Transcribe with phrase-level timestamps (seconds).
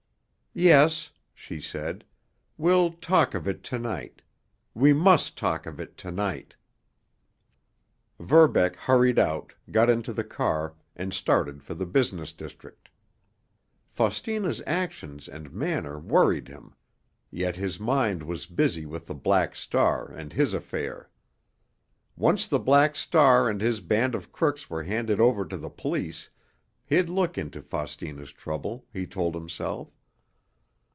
[0.53, 2.03] "Yes," she said,
[2.57, 4.21] "we'll talk of it to night.
[4.73, 6.55] We must talk of it to night."
[8.19, 12.89] Verbeck hurried out, got into the car, and started for the business district.
[13.87, 16.73] Faustina's actions and manner worried him,
[17.29, 21.09] yet his mind was busy with the Black Star and his affair.
[22.17, 26.29] Once the Black Star and his band of crooks were handed over to the police
[26.85, 29.89] he'd look into Faustina's trouble, he told himself.